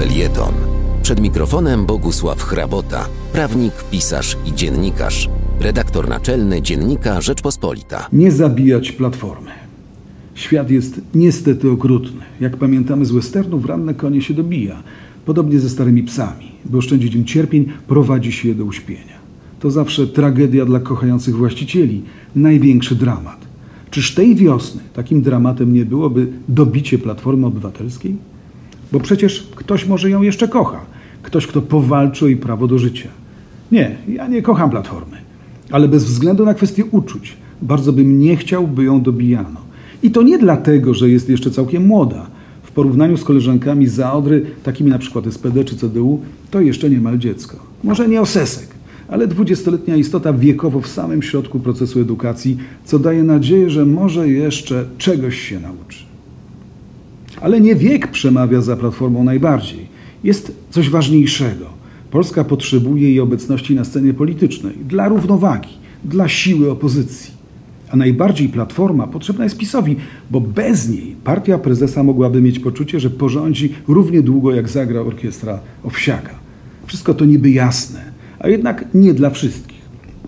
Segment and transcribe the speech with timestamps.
[0.00, 0.54] felieton.
[1.02, 5.28] Przed mikrofonem Bogusław Hrabota, prawnik, pisarz i dziennikarz.
[5.60, 8.08] Redaktor naczelny Dziennika Rzeczpospolita.
[8.12, 9.50] Nie zabijać platformy.
[10.34, 12.20] Świat jest niestety okrutny.
[12.40, 14.82] Jak pamiętamy z westernów, ranne konie się dobija.
[15.26, 16.52] Podobnie ze starymi psami.
[16.64, 19.18] By oszczędzić im cierpień, prowadzi się je do uśpienia.
[19.60, 22.02] To zawsze tragedia dla kochających właścicieli,
[22.36, 23.38] największy dramat.
[23.90, 28.29] Czyż tej wiosny takim dramatem nie byłoby dobicie Platformy Obywatelskiej?
[28.92, 30.80] Bo przecież ktoś może ją jeszcze kocha.
[31.22, 33.08] Ktoś, kto powalczy o jej prawo do życia.
[33.72, 35.16] Nie, ja nie kocham Platformy.
[35.70, 39.60] Ale bez względu na kwestię uczuć, bardzo bym nie chciał, by ją dobijano.
[40.02, 42.26] I to nie dlatego, że jest jeszcze całkiem młoda.
[42.62, 47.18] W porównaniu z koleżankami z Zaodry, takimi na przykład SPD czy CDU, to jeszcze niemal
[47.18, 47.56] dziecko.
[47.84, 48.68] Może nie osesek,
[49.08, 54.84] ale dwudziestoletnia istota wiekowo w samym środku procesu edukacji, co daje nadzieję, że może jeszcze
[54.98, 56.09] czegoś się nauczy.
[57.40, 59.86] Ale nie wiek przemawia za Platformą najbardziej.
[60.24, 61.66] Jest coś ważniejszego.
[62.10, 65.68] Polska potrzebuje jej obecności na scenie politycznej dla równowagi,
[66.04, 67.40] dla siły opozycji.
[67.90, 69.96] A najbardziej Platforma potrzebna jest PiSowi,
[70.30, 75.60] bo bez niej partia prezesa mogłaby mieć poczucie, że porządzi równie długo, jak zagra orkiestra
[75.84, 76.34] Owsiaka.
[76.86, 78.00] Wszystko to niby jasne,
[78.38, 79.80] a jednak nie dla wszystkich.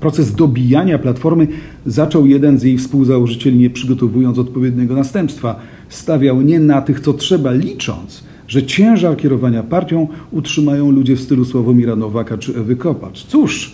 [0.00, 1.46] Proces dobijania Platformy
[1.86, 5.60] zaczął jeden z jej współzałożycieli, nie przygotowując odpowiedniego następstwa.
[5.90, 11.44] Stawiał nie na tych, co trzeba, licząc, że ciężar kierowania partią utrzymają ludzie w stylu
[11.44, 13.26] Sławomira Nowaka czy Ewy Kopacz.
[13.26, 13.72] Cóż,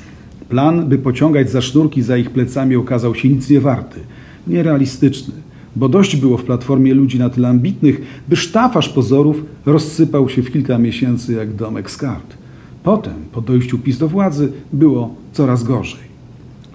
[0.49, 4.01] plan, by pociągać za sznurki za ich plecami, okazał się nic nie warty,
[4.47, 5.35] nierealistyczny,
[5.77, 10.53] bo dość było w Platformie ludzi na tyle ambitnych, by sztafaż pozorów rozsypał się w
[10.53, 12.35] kilka miesięcy jak domek z kart.
[12.83, 16.07] Potem, po dojściu PiS do władzy, było coraz gorzej.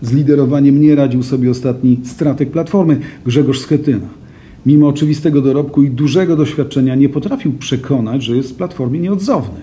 [0.01, 4.20] Z liderowaniem nie radził sobie ostatni stratek Platformy, Grzegorz Schetyna.
[4.65, 9.59] Mimo oczywistego dorobku i dużego doświadczenia nie potrafił przekonać, że jest w Platformie nieodzowny.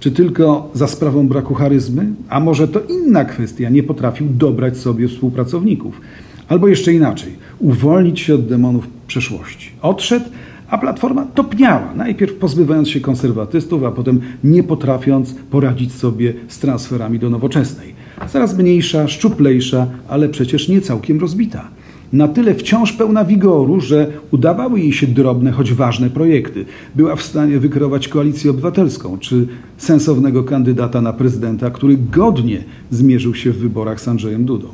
[0.00, 2.06] Czy tylko za sprawą braku charyzmy?
[2.28, 6.00] A może to inna kwestia, nie potrafił dobrać sobie współpracowników.
[6.48, 9.70] Albo jeszcze inaczej, uwolnić się od demonów przeszłości.
[9.82, 10.24] Odszedł,
[10.68, 17.18] a Platforma topniała, najpierw pozbywając się konserwatystów, a potem nie potrafiąc poradzić sobie z transferami
[17.18, 17.94] do nowoczesnej.
[18.28, 21.68] Coraz mniejsza, szczuplejsza, ale przecież nie całkiem rozbita.
[22.12, 26.64] Na tyle wciąż pełna wigoru, że udawały jej się drobne, choć ważne projekty.
[26.94, 33.50] Była w stanie wykreować koalicję obywatelską czy sensownego kandydata na prezydenta, który godnie zmierzył się
[33.50, 34.68] w wyborach z Andrzejem Dudą.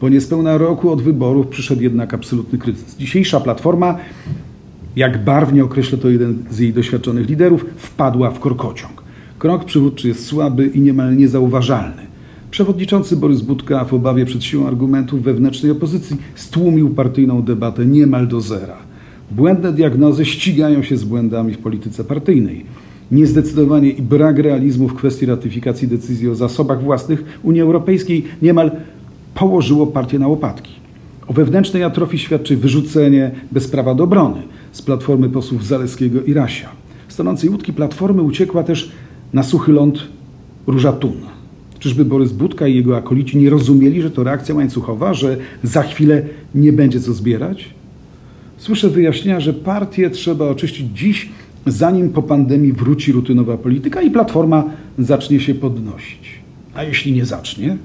[0.00, 2.96] Po niespełna roku od wyborów przyszedł jednak absolutny kryzys.
[2.98, 3.98] Dzisiejsza platforma,
[4.96, 9.02] jak barwnie określa to jeden z jej doświadczonych liderów, wpadła w korkociąg.
[9.38, 12.09] Krok przywódczy jest słaby i niemal niezauważalny.
[12.50, 18.40] Przewodniczący Borys Budka w obawie przed siłą argumentów wewnętrznej opozycji stłumił partyjną debatę niemal do
[18.40, 18.76] zera.
[19.30, 22.64] Błędne diagnozy ścigają się z błędami w polityce partyjnej.
[23.10, 28.70] Niezdecydowanie i brak realizmu w kwestii ratyfikacji decyzji o zasobach własnych Unii Europejskiej niemal
[29.34, 30.72] położyło partię na łopatki.
[31.26, 36.68] O wewnętrznej atrofii świadczy wyrzucenie bez prawa do obrony z platformy posłów Zaleskiego i Rasia.
[37.08, 38.92] Z łódki platformy uciekła też
[39.32, 39.98] na suchy ląd
[40.66, 41.39] Róża Tun.
[41.80, 46.22] Czyżby Borys Budka i jego akolici nie rozumieli, że to reakcja łańcuchowa, że za chwilę
[46.54, 47.70] nie będzie co zbierać?
[48.56, 51.28] Słyszę wyjaśnienia, że partię trzeba oczyścić dziś,
[51.66, 54.64] zanim po pandemii wróci rutynowa polityka i platforma
[54.98, 56.40] zacznie się podnosić.
[56.74, 57.76] A jeśli nie zacznie?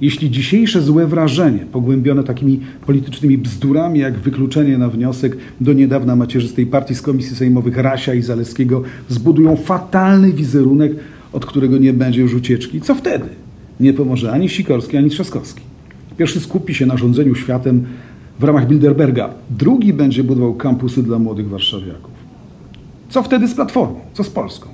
[0.00, 6.66] Jeśli dzisiejsze złe wrażenie, pogłębione takimi politycznymi bzdurami jak wykluczenie na wniosek do niedawna macierzystej
[6.66, 10.92] partii z komisji sejmowych Rasia i Zaleskiego, zbudują fatalny wizerunek,
[11.34, 13.28] od którego nie będzie już ucieczki, co wtedy?
[13.80, 15.60] Nie pomoże ani Sikorski, ani Trzaskowski.
[16.16, 17.86] Pierwszy skupi się na rządzeniu światem
[18.40, 22.14] w ramach Bilderberga, drugi będzie budował kampusy dla młodych warszawiaków.
[23.08, 24.00] Co wtedy z Platformą?
[24.12, 24.68] Co z Polską?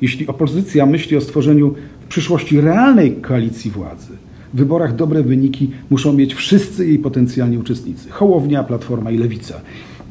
[0.00, 4.12] Jeśli opozycja myśli o stworzeniu w przyszłości realnej koalicji władzy,
[4.54, 8.10] w wyborach dobre wyniki muszą mieć wszyscy jej potencjalni uczestnicy.
[8.10, 9.60] Hołownia, Platforma i Lewica.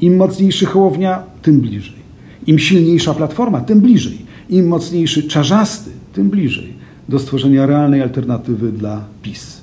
[0.02, 2.06] Im mocniejszy Hołownia, tym bliżej.
[2.48, 4.25] Im silniejsza Platforma, tym bliżej.
[4.50, 6.74] Im mocniejszy Czarzasty, tym bliżej
[7.10, 9.62] do stworzenia realnej alternatywy dla PiS.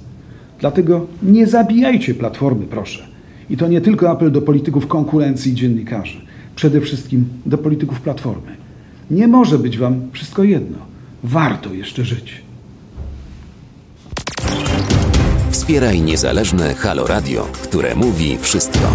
[0.61, 3.03] Dlatego nie zabijajcie Platformy, proszę.
[3.51, 6.21] I to nie tylko apel do polityków konkurencji i dziennikarzy.
[6.57, 8.57] Przede wszystkim do polityków Platformy.
[9.11, 10.79] Nie może być wam wszystko jedno.
[11.25, 12.43] Warto jeszcze żyć.
[15.51, 18.95] Wspieraj niezależne Halo Radio, które mówi wszystko.